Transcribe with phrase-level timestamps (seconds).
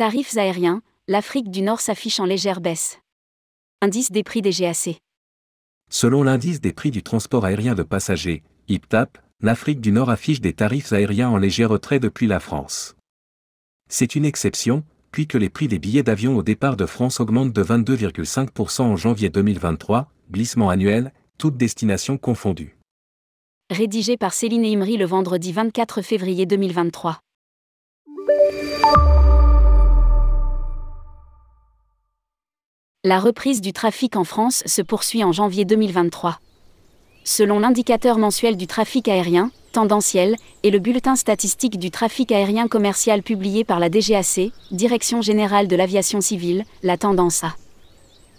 [0.00, 3.00] Tarifs aériens, l'Afrique du Nord s'affiche en légère baisse.
[3.82, 4.98] Indice des prix des GAC.
[5.90, 10.54] Selon l'indice des prix du transport aérien de passagers, IPTAP, l'Afrique du Nord affiche des
[10.54, 12.96] tarifs aériens en léger retrait depuis la France.
[13.90, 17.62] C'est une exception, puisque les prix des billets d'avion au départ de France augmentent de
[17.62, 22.78] 22,5% en janvier 2023, glissement annuel, toutes destinations confondues.
[23.68, 27.20] Rédigé par Céline Imri le vendredi 24 février 2023.
[33.02, 36.38] La reprise du trafic en France se poursuit en janvier 2023.
[37.24, 43.22] Selon l'indicateur mensuel du trafic aérien, tendanciel, et le bulletin statistique du trafic aérien commercial
[43.22, 47.56] publié par la DGAC, Direction générale de l'aviation civile, la tendance a.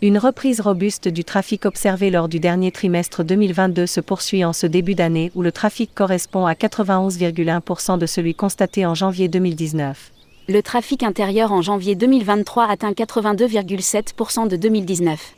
[0.00, 4.66] Une reprise robuste du trafic observé lors du dernier trimestre 2022 se poursuit en ce
[4.66, 10.12] début d'année où le trafic correspond à 91,1% de celui constaté en janvier 2019
[10.48, 15.34] le trafic intérieur en janvier 2023 atteint 82,7% de 2019.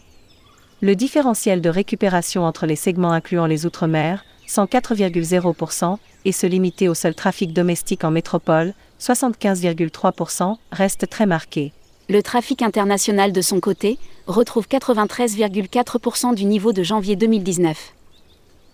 [0.82, 6.94] Le différentiel de récupération entre les segments incluant les Outre-mer, 104,0%, et se limiter au
[6.94, 11.72] seul trafic domestique en métropole, 75,3%, reste très marqué.
[12.10, 17.94] Le trafic international de son côté retrouve 93,4% du niveau de janvier 2019.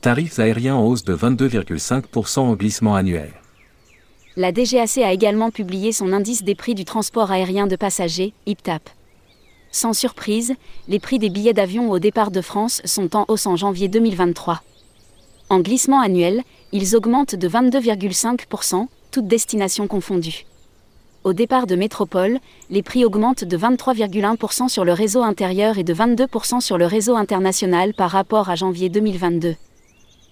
[0.01, 3.31] Tarifs aériens en hausse de 22,5% en glissement annuel
[4.37, 8.91] la DGAC a également publié son indice des prix du transport aérien de passagers, IPTAP.
[9.71, 10.55] Sans surprise,
[10.89, 14.63] les prix des billets d'avion au départ de France sont en hausse en janvier 2023.
[15.51, 20.47] En glissement annuel, ils augmentent de 22,5%, toutes destinations confondues.
[21.23, 22.39] Au départ de métropole,
[22.71, 27.15] les prix augmentent de 23,1% sur le réseau intérieur et de 22% sur le réseau
[27.15, 29.55] international par rapport à janvier 2022.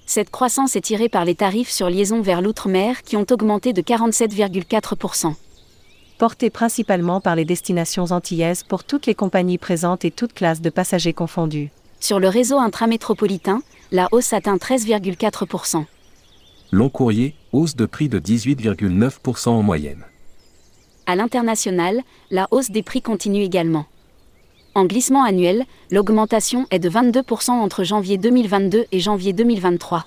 [0.06, 3.82] Cette croissance est tirée par les tarifs sur liaison vers l'outre-mer qui ont augmenté de
[3.82, 5.34] 47,4%.
[6.18, 10.70] Portés principalement par les destinations antillaises pour toutes les compagnies présentes et toutes classes de
[10.70, 11.70] passagers confondus.
[12.00, 15.84] Sur le réseau intramétropolitain, la hausse atteint 13,4%.
[16.70, 20.04] Long courrier, hausse de prix de 18,9% en moyenne.
[21.06, 23.86] À l'international, la hausse des prix continue également.
[24.74, 30.06] En glissement annuel, l'augmentation est de 22% entre janvier 2022 et janvier 2023.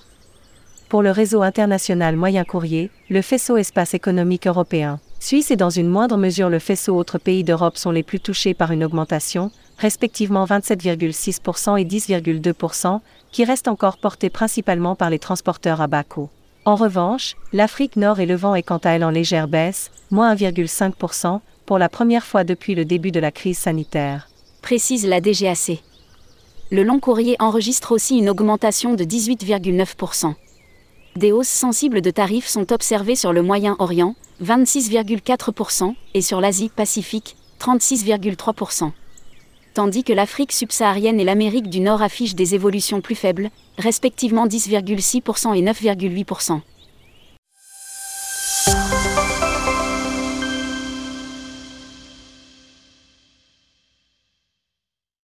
[0.88, 5.88] Pour le réseau international moyen courrier, le faisceau espace économique européen, Suisse et dans une
[5.88, 10.44] moindre mesure le faisceau autres pays d'Europe sont les plus touchés par une augmentation, respectivement
[10.44, 13.00] 27,6% et 10,2%,
[13.30, 16.28] qui reste encore portée principalement par les transporteurs à bas coût.
[16.64, 21.38] En revanche, l'Afrique Nord et Levant est quant à elle en légère baisse, moins 1,5%,
[21.66, 24.28] pour la première fois depuis le début de la crise sanitaire
[24.66, 25.80] précise la DGAC.
[26.72, 30.34] Le long courrier enregistre aussi une augmentation de 18,9%.
[31.14, 38.90] Des hausses sensibles de tarifs sont observées sur le Moyen-Orient, 26,4%, et sur l'Asie-Pacifique, 36,3%.
[39.72, 45.56] Tandis que l'Afrique subsaharienne et l'Amérique du Nord affichent des évolutions plus faibles, respectivement 10,6%
[45.56, 46.60] et 9,8%.